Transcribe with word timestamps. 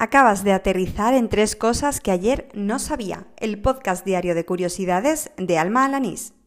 Acabas 0.00 0.44
de 0.44 0.52
aterrizar 0.52 1.12
en 1.12 1.28
tres 1.28 1.56
cosas 1.56 1.98
que 1.98 2.12
ayer 2.12 2.48
no 2.54 2.78
sabía. 2.78 3.26
El 3.36 3.60
podcast 3.60 4.04
diario 4.06 4.36
de 4.36 4.44
curiosidades 4.44 5.32
de 5.36 5.58
Alma 5.58 5.84
Alanís. 5.84 6.37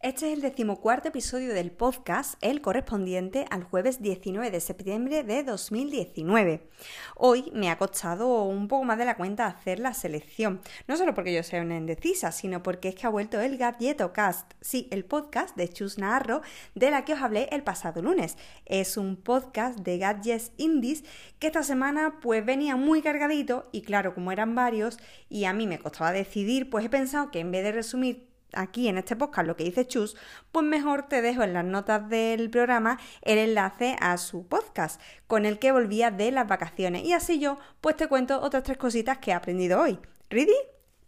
Este 0.00 0.28
es 0.28 0.34
el 0.34 0.42
decimocuarto 0.42 1.08
episodio 1.08 1.52
del 1.52 1.72
podcast, 1.72 2.34
el 2.40 2.60
correspondiente 2.60 3.46
al 3.50 3.64
jueves 3.64 4.00
19 4.00 4.52
de 4.52 4.60
septiembre 4.60 5.24
de 5.24 5.42
2019. 5.42 6.68
Hoy 7.16 7.50
me 7.52 7.68
ha 7.68 7.78
costado 7.78 8.44
un 8.44 8.68
poco 8.68 8.84
más 8.84 8.96
de 8.98 9.04
la 9.04 9.16
cuenta 9.16 9.46
hacer 9.46 9.80
la 9.80 9.94
selección, 9.94 10.60
no 10.86 10.96
solo 10.96 11.16
porque 11.16 11.34
yo 11.34 11.42
sea 11.42 11.62
una 11.62 11.76
indecisa, 11.76 12.30
sino 12.30 12.62
porque 12.62 12.90
es 12.90 12.94
que 12.94 13.08
ha 13.08 13.10
vuelto 13.10 13.40
el 13.40 13.58
Cast, 13.58 14.52
sí, 14.60 14.86
el 14.92 15.04
podcast 15.04 15.56
de 15.56 15.68
Chus 15.68 15.98
Naharro, 15.98 16.42
de 16.76 16.92
la 16.92 17.04
que 17.04 17.14
os 17.14 17.20
hablé 17.20 17.48
el 17.50 17.64
pasado 17.64 18.00
lunes. 18.00 18.36
Es 18.66 18.96
un 18.98 19.16
podcast 19.16 19.80
de 19.80 19.98
gadgets 19.98 20.52
indies 20.58 21.02
que 21.40 21.48
esta 21.48 21.64
semana 21.64 22.20
pues 22.22 22.46
venía 22.46 22.76
muy 22.76 23.02
cargadito 23.02 23.68
y 23.72 23.82
claro, 23.82 24.14
como 24.14 24.30
eran 24.30 24.54
varios 24.54 24.96
y 25.28 25.46
a 25.46 25.52
mí 25.52 25.66
me 25.66 25.80
costaba 25.80 26.12
decidir, 26.12 26.70
pues 26.70 26.84
he 26.84 26.88
pensado 26.88 27.32
que 27.32 27.40
en 27.40 27.50
vez 27.50 27.64
de 27.64 27.72
resumir 27.72 28.28
aquí 28.52 28.88
en 28.88 28.98
este 28.98 29.16
podcast 29.16 29.46
lo 29.46 29.56
que 29.56 29.64
dice 29.64 29.86
Chus, 29.86 30.16
pues 30.52 30.64
mejor 30.64 31.04
te 31.04 31.22
dejo 31.22 31.42
en 31.42 31.52
las 31.52 31.64
notas 31.64 32.08
del 32.08 32.50
programa 32.50 32.98
el 33.22 33.38
enlace 33.38 33.96
a 34.00 34.16
su 34.18 34.46
podcast, 34.46 35.00
con 35.26 35.46
el 35.46 35.58
que 35.58 35.72
volvía 35.72 36.10
de 36.10 36.30
las 36.30 36.48
vacaciones. 36.48 37.04
Y 37.04 37.12
así 37.12 37.38
yo, 37.38 37.58
pues 37.80 37.96
te 37.96 38.08
cuento 38.08 38.40
otras 38.40 38.62
tres 38.62 38.78
cositas 38.78 39.18
que 39.18 39.30
he 39.30 39.34
aprendido 39.34 39.80
hoy. 39.80 39.98
¿Ready? 40.30 40.56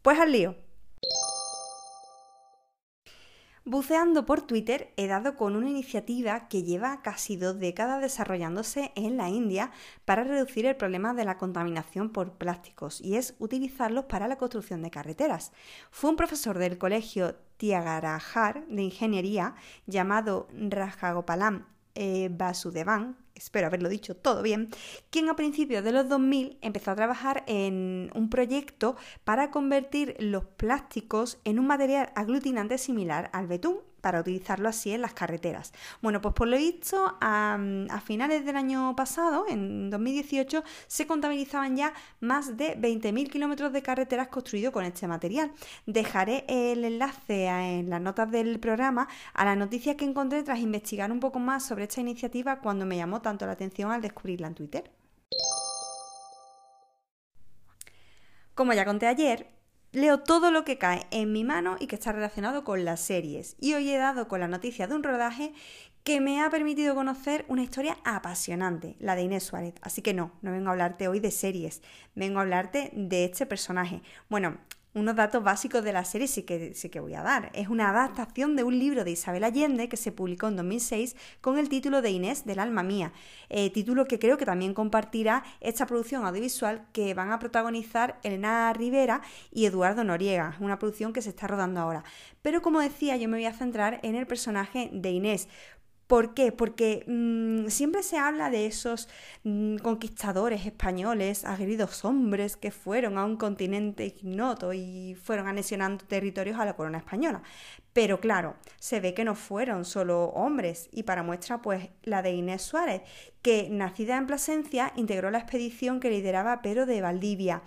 Pues 0.03 0.19
al 0.19 0.33
lío. 0.33 0.70
Buceando 3.67 4.25
por 4.25 4.41
Twitter 4.41 4.91
he 4.97 5.07
dado 5.07 5.37
con 5.37 5.55
una 5.55 5.69
iniciativa 5.69 6.49
que 6.49 6.63
lleva 6.63 7.03
casi 7.03 7.37
dos 7.37 7.59
décadas 7.59 8.01
desarrollándose 8.01 8.91
en 8.97 9.19
la 9.19 9.29
India 9.29 9.71
para 10.07 10.25
reducir 10.25 10.65
el 10.65 10.77
problema 10.77 11.13
de 11.13 11.27
la 11.27 11.37
contaminación 11.37 12.09
por 12.09 12.33
plásticos 12.33 13.03
y 13.03 13.17
es 13.17 13.35
utilizarlos 13.39 14.07
para 14.07 14.29
la 14.29 14.39
construcción 14.39 14.81
de 14.83 14.91
carreteras. 14.91 15.53
Fue 15.91 16.09
un 16.09 16.17
profesor 16.17 16.57
del 16.57 16.79
colegio 16.79 17.37
Tiagarajar 17.59 18.67
de 18.67 18.83
Ingeniería 18.83 19.55
llamado 19.87 20.49
Rajagopalam 20.55 21.67
eh, 21.95 22.31
Vasudevan, 22.33 23.19
espero 23.41 23.67
haberlo 23.67 23.89
dicho 23.89 24.15
todo 24.15 24.43
bien, 24.43 24.69
quien 25.11 25.29
a 25.29 25.37
principios 25.37 25.83
de 25.83 25.93
los 25.93 26.09
2000 26.09 26.59
empezó 26.61 26.91
a 26.91 26.97
trabajar 26.97 27.45
en 27.47 28.11
un 28.15 28.31
proyecto 28.31 28.97
para 29.25 29.51
convertir 29.51 30.17
los 30.19 30.45
plásticos 30.45 31.39
en 31.45 31.59
un 31.59 31.67
material 31.67 32.13
aglutinante 32.15 32.79
similar 32.79 33.31
al 33.33 33.47
betún 33.47 33.79
para 34.01 34.21
utilizarlo 34.21 34.69
así 34.69 34.93
en 34.93 35.03
las 35.03 35.13
carreteras. 35.13 35.73
Bueno, 36.03 36.21
pues 36.21 36.35
por 36.35 36.49
lo 36.49 36.57
visto, 36.57 37.17
a, 37.21 37.59
finales 38.05 38.45
del 38.45 38.57
año 38.57 38.95
pasado, 38.97 39.47
en 39.49 39.91
2018, 39.91 40.65
se 40.87 41.07
contabilizaban 41.07 41.77
ya 41.77 41.93
más 42.21 42.57
de 42.57 42.77
20.000 42.79 43.31
kilómetros 43.31 43.73
de 43.73 43.83
carreteras 43.83 44.29
construidos 44.29 44.73
con 44.73 44.85
este 44.85 45.07
material. 45.07 45.53
Dejaré 45.87 46.45
el 46.49 46.85
enlace 46.85 47.47
en 47.47 47.91
las 47.91 48.01
notas 48.01 48.31
del 48.31 48.59
programa 48.59 49.09
a 49.35 49.45
la 49.45 49.57
noticia 49.57 49.97
que 49.97 50.05
encontré 50.05 50.43
tras 50.43 50.59
investigar 50.59 51.13
un 51.13 51.21
poco 51.21 51.39
más 51.39 51.65
sobre 51.67 51.85
esta 51.85 52.01
iniciativa 52.01 52.61
cuando 52.61 52.87
me 52.87 52.97
llamó 52.97 53.21
tanto 53.21 53.47
la 53.47 53.53
atención 53.53 53.91
al 53.91 54.03
descubrirla 54.03 54.49
en 54.49 54.55
Twitter. 54.55 54.91
Como 58.55 58.73
ya 58.75 58.85
conté 58.85 59.07
ayer, 59.07 59.60
Leo 59.93 60.21
todo 60.21 60.53
lo 60.53 60.65
que 60.65 60.79
cae 60.79 61.07
en 61.11 61.33
mi 61.33 61.43
mano 61.43 61.77
y 61.81 61.89
que 61.89 61.97
está 61.97 62.13
relacionado 62.13 62.63
con 62.63 62.85
las 62.85 63.01
series. 63.01 63.57
Y 63.59 63.75
hoy 63.75 63.91
he 63.91 63.99
dado 63.99 64.29
con 64.29 64.39
la 64.39 64.47
noticia 64.47 64.87
de 64.87 64.95
un 64.95 65.03
rodaje 65.03 65.53
que 66.05 66.21
me 66.21 66.41
ha 66.41 66.49
permitido 66.49 66.95
conocer 66.95 67.45
una 67.49 67.65
historia 67.65 67.99
apasionante, 68.05 68.95
la 69.01 69.17
de 69.17 69.23
Inés 69.23 69.43
Suárez. 69.43 69.75
Así 69.83 70.01
que 70.01 70.15
no, 70.15 70.31
no 70.43 70.53
vengo 70.53 70.69
a 70.69 70.73
hablarte 70.73 71.09
hoy 71.09 71.19
de 71.19 71.33
series, 71.33 71.83
vengo 72.15 72.39
a 72.39 72.43
hablarte 72.43 72.93
de 72.95 73.25
este 73.25 73.47
personaje. 73.47 74.01
Bueno, 74.29 74.59
unos 74.95 75.15
datos 75.15 75.43
básicos 75.43 75.85
de 75.85 75.93
la 75.93 76.05
serie 76.05 76.27
sí 76.27 76.43
que, 76.43 76.75
sí 76.75 76.89
que 76.89 77.01
voy 77.01 77.15
a 77.15 77.23
dar. 77.23 77.51
Es 77.55 77.69
una 77.69 77.91
adaptación 77.91 78.57
de 78.57 78.65
un 78.65 78.79
libro 78.79 79.05
de 79.05 79.13
Isabel 79.13 79.45
Allende 79.45 79.89
que 79.89 79.97
se 79.97 80.13
publicó 80.13 80.49
en 80.49 80.57
2006 80.57 81.17
con 81.41 81.59
el 81.59 81.69
título 81.69 82.03
de 82.03 82.11
Inés 82.11 82.45
del 82.45 82.59
alma 82.59 82.83
mía, 82.83 83.13
eh, 83.49 83.71
título 83.71 84.07
que 84.07 84.19
creo 84.19 84.37
que 84.37 84.47
también 84.47 84.75
compartirá 84.75 85.45
esta 85.61 85.87
producción 85.87 86.25
audiovisual 86.25 86.87
que 86.93 87.15
van 87.15 87.31
a 87.31 87.39
protagonizar 87.39 88.19
Elena 88.23 88.73
Rivera 88.73 89.23
y 89.53 89.67
Eduardo 89.67 90.03
Noriega, 90.03 90.57
una 90.61 90.79
producción 90.79 91.13
que 91.13 91.23
se 91.23 91.31
está 91.31 91.47
rodando 91.47 91.81
ahora. 91.81 92.05
Pero 92.43 92.63
como 92.63 92.81
decía, 92.81 93.17
yo 93.17 93.29
me 93.29 93.37
voy 93.37 93.47
a 93.47 93.53
centrar 93.53 94.01
en 94.03 94.15
el 94.15 94.27
personaje 94.27 94.91
de 94.93 95.11
Inés, 95.11 95.49
¿Por 96.11 96.35
qué? 96.35 96.51
Porque 96.51 97.05
mm, 97.07 97.69
siempre 97.69 98.03
se 98.03 98.19
habla 98.19 98.51
de 98.51 98.67
esos 98.67 99.09
mm, 99.45 99.77
conquistadores 99.77 100.67
españoles, 100.67 101.45
aguerridos 101.45 102.05
hombres 102.05 102.57
que 102.57 102.73
fueron 102.73 103.17
a 103.17 103.25
un 103.25 103.37
continente 103.37 104.07
ignoto 104.07 104.73
y 104.73 105.15
fueron 105.15 105.47
anexionando 105.47 106.05
territorios 106.05 106.59
a 106.59 106.65
la 106.65 106.75
corona 106.75 106.99
española. 106.99 107.45
Pero 107.93 108.21
claro, 108.21 108.57
se 108.79 109.01
ve 109.01 109.15
que 109.15 109.25
no 109.25 109.35
fueron 109.35 109.85
solo 109.85 110.27
hombres 110.27 110.89
y 110.93 111.03
para 111.03 111.23
muestra 111.23 111.61
pues 111.61 111.89
la 112.03 112.23
de 112.23 112.31
Inés 112.31 112.63
Suárez, 112.63 113.03
que 113.43 113.69
nacida 113.71 114.17
en 114.17 114.27
Plasencia 114.27 114.93
integró 114.97 115.31
la 115.31 115.39
expedición 115.39 115.99
que 115.99 116.11
lideraba 116.11 116.63
Pedro 116.63 116.87
de 116.87 117.01
Valdivia. 117.01 117.63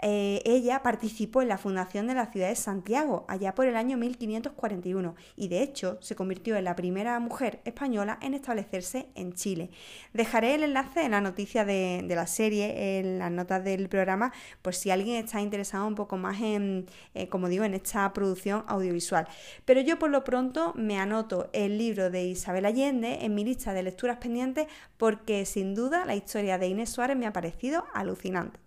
Eh, 0.00 0.42
ella 0.44 0.82
participó 0.82 1.42
en 1.42 1.48
la 1.48 1.58
fundación 1.58 2.06
de 2.06 2.14
la 2.14 2.26
ciudad 2.26 2.48
de 2.48 2.54
Santiago 2.54 3.24
allá 3.28 3.56
por 3.56 3.66
el 3.66 3.74
año 3.74 3.96
1541 3.96 5.16
y 5.34 5.48
de 5.48 5.60
hecho 5.60 5.98
se 6.00 6.14
convirtió 6.14 6.54
en 6.54 6.64
la 6.64 6.76
primera 6.76 7.18
mujer 7.18 7.60
española 7.64 8.16
en 8.22 8.34
establecerse 8.34 9.08
en 9.16 9.32
Chile. 9.32 9.70
Dejaré 10.12 10.54
el 10.54 10.62
enlace 10.62 11.02
en 11.02 11.10
la 11.10 11.20
noticia 11.20 11.64
de, 11.64 12.04
la 12.08 12.28
serie, 12.28 13.00
en 13.00 13.18
las 13.18 13.32
notas 13.32 13.64
del 13.64 13.88
programa, 13.88 14.32
por 14.62 14.74
si 14.74 14.90
alguien 14.90 15.24
está 15.24 15.40
interesado 15.40 15.86
un 15.86 15.96
poco 15.96 16.16
más 16.16 16.40
en, 16.40 16.86
eh, 17.14 17.28
como 17.28 17.48
digo, 17.48 17.64
en 17.64 17.74
esta 17.74 18.12
producción 18.12 18.64
audiovisual. 18.68 19.26
Pero 19.68 19.82
yo 19.82 19.98
por 19.98 20.08
lo 20.08 20.24
pronto 20.24 20.72
me 20.76 20.98
anoto 20.98 21.50
el 21.52 21.76
libro 21.76 22.08
de 22.08 22.24
Isabel 22.24 22.64
Allende 22.64 23.18
en 23.26 23.34
mi 23.34 23.44
lista 23.44 23.74
de 23.74 23.82
lecturas 23.82 24.16
pendientes 24.16 24.66
porque 24.96 25.44
sin 25.44 25.74
duda 25.74 26.06
la 26.06 26.14
historia 26.14 26.56
de 26.56 26.68
Inés 26.68 26.88
Suárez 26.88 27.18
me 27.18 27.26
ha 27.26 27.34
parecido 27.34 27.84
alucinante. 27.92 28.58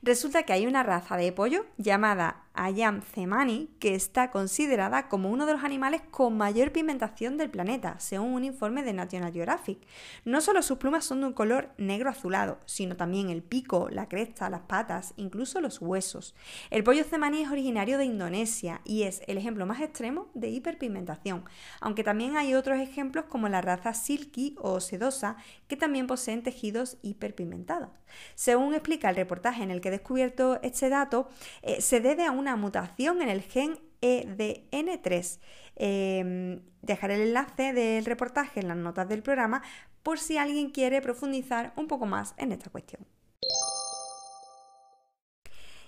Resulta 0.00 0.44
que 0.44 0.54
hay 0.54 0.66
una 0.66 0.82
raza 0.82 1.18
de 1.18 1.32
pollo 1.32 1.66
llamada 1.76 2.41
Ayam 2.54 3.02
cemani, 3.02 3.70
que 3.78 3.94
está 3.94 4.30
considerada 4.30 5.08
como 5.08 5.30
uno 5.30 5.46
de 5.46 5.52
los 5.52 5.64
animales 5.64 6.02
con 6.10 6.36
mayor 6.36 6.72
pigmentación 6.72 7.36
del 7.36 7.50
planeta, 7.50 7.98
según 7.98 8.34
un 8.34 8.44
informe 8.44 8.82
de 8.82 8.92
National 8.92 9.32
Geographic. 9.32 9.78
No 10.24 10.40
solo 10.40 10.62
sus 10.62 10.78
plumas 10.78 11.04
son 11.04 11.20
de 11.20 11.26
un 11.26 11.32
color 11.32 11.70
negro 11.78 12.10
azulado, 12.10 12.60
sino 12.66 12.96
también 12.96 13.30
el 13.30 13.42
pico, 13.42 13.88
la 13.90 14.08
cresta, 14.08 14.50
las 14.50 14.62
patas, 14.62 15.14
incluso 15.16 15.60
los 15.60 15.80
huesos. 15.80 16.34
El 16.70 16.84
pollo 16.84 17.04
cemani 17.04 17.42
es 17.42 17.50
originario 17.50 17.98
de 17.98 18.04
Indonesia 18.04 18.80
y 18.84 19.04
es 19.04 19.22
el 19.26 19.38
ejemplo 19.38 19.66
más 19.66 19.80
extremo 19.80 20.30
de 20.34 20.48
hiperpigmentación, 20.48 21.44
aunque 21.80 22.04
también 22.04 22.36
hay 22.36 22.54
otros 22.54 22.78
ejemplos 22.78 23.26
como 23.26 23.48
la 23.48 23.60
raza 23.60 23.94
silky 23.94 24.56
o 24.60 24.80
sedosa, 24.80 25.36
que 25.68 25.76
también 25.76 26.06
poseen 26.06 26.42
tejidos 26.42 26.98
hiperpigmentados. 27.02 27.88
Según 28.34 28.74
explica 28.74 29.10
el 29.10 29.16
reportaje 29.16 29.62
en 29.62 29.70
el 29.70 29.80
que 29.80 29.88
he 29.88 29.92
descubierto 29.92 30.60
este 30.62 30.88
dato, 30.88 31.28
eh, 31.62 31.80
se 31.80 32.00
debe 32.00 32.26
a 32.26 32.30
un 32.30 32.41
una 32.42 32.56
mutación 32.56 33.22
en 33.22 33.28
el 33.28 33.40
gen 33.40 33.78
EDN3. 34.02 35.38
Em, 35.76 36.60
dejaré 36.82 37.14
el 37.14 37.28
enlace 37.28 37.72
del 37.72 38.04
reportaje 38.04 38.60
en 38.60 38.68
las 38.68 38.76
notas 38.76 39.08
del 39.08 39.22
programa 39.22 39.62
por 40.02 40.18
si 40.18 40.36
alguien 40.36 40.70
quiere 40.70 41.00
profundizar 41.00 41.72
un 41.76 41.86
poco 41.86 42.04
más 42.04 42.34
en 42.36 42.52
esta 42.52 42.68
cuestión. 42.70 43.06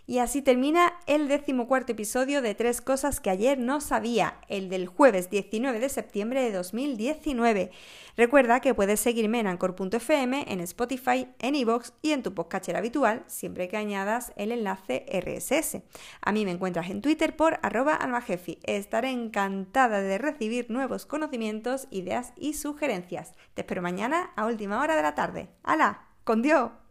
Y 0.06 0.18
así 0.18 0.42
termina 0.42 0.92
el 1.06 1.28
decimocuarto 1.28 1.92
episodio 1.92 2.42
de 2.42 2.54
Tres 2.54 2.82
Cosas 2.82 3.20
que 3.20 3.30
ayer 3.30 3.58
no 3.58 3.80
sabía, 3.80 4.36
el 4.48 4.68
del 4.68 4.86
jueves 4.86 5.30
19 5.30 5.80
de 5.80 5.88
septiembre 5.88 6.42
de 6.42 6.52
2019. 6.52 7.70
Recuerda 8.14 8.60
que 8.60 8.74
puedes 8.74 9.00
seguirme 9.00 9.40
en 9.40 9.46
Anchor.fm, 9.46 10.44
en 10.46 10.60
Spotify, 10.60 11.28
en 11.38 11.54
iVoox 11.54 11.92
y 12.02 12.12
en 12.12 12.22
tu 12.22 12.34
podcatcher 12.34 12.76
habitual, 12.76 13.24
siempre 13.28 13.66
que 13.68 13.78
añadas 13.78 14.34
el 14.36 14.52
enlace 14.52 15.06
RSS. 15.10 15.78
A 16.20 16.32
mí 16.32 16.44
me 16.44 16.50
encuentras 16.50 16.90
en 16.90 17.00
Twitter 17.00 17.34
por 17.34 17.58
arroba 17.62 17.94
almajefi. 17.94 18.58
Estaré 18.64 19.10
encantada 19.10 20.02
de 20.02 20.18
recibir 20.18 20.70
nuevos 20.70 21.06
conocimientos, 21.06 21.88
ideas 21.90 22.34
y 22.36 22.52
sugerencias. 22.52 23.32
Te 23.54 23.62
espero 23.62 23.80
mañana 23.80 24.32
a 24.36 24.44
última 24.44 24.82
hora 24.82 24.96
de 24.96 25.02
la 25.02 25.14
tarde. 25.14 25.48
¡Hala! 25.62 26.08
¡Con 26.24 26.42
Dios! 26.42 26.72